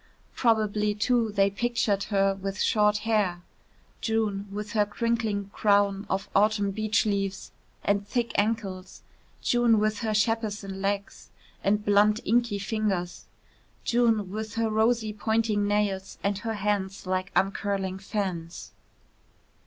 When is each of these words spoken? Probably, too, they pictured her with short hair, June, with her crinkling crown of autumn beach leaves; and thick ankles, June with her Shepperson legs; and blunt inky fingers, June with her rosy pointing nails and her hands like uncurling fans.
Probably, 0.33 0.95
too, 0.95 1.31
they 1.31 1.51
pictured 1.51 2.05
her 2.05 2.33
with 2.33 2.59
short 2.59 2.97
hair, 3.05 3.43
June, 4.01 4.47
with 4.51 4.71
her 4.71 4.83
crinkling 4.83 5.49
crown 5.53 6.07
of 6.09 6.27
autumn 6.33 6.71
beach 6.71 7.05
leaves; 7.05 7.51
and 7.83 8.07
thick 8.07 8.31
ankles, 8.33 9.03
June 9.43 9.77
with 9.77 9.99
her 9.99 10.15
Shepperson 10.15 10.81
legs; 10.81 11.29
and 11.63 11.85
blunt 11.85 12.19
inky 12.25 12.57
fingers, 12.57 13.25
June 13.85 14.31
with 14.31 14.55
her 14.55 14.71
rosy 14.71 15.13
pointing 15.13 15.67
nails 15.67 16.17
and 16.23 16.39
her 16.39 16.55
hands 16.55 17.05
like 17.05 17.31
uncurling 17.35 17.99
fans. 17.99 18.71